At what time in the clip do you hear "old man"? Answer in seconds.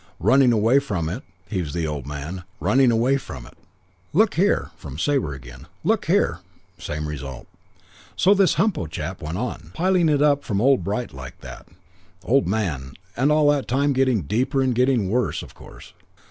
1.85-2.43, 12.23-12.93